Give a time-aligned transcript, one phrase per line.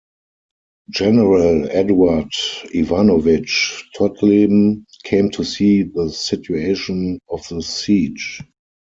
[0.89, 2.33] General Eduard
[2.71, 8.41] Ivanovich Todleben came to see the situation of the siege.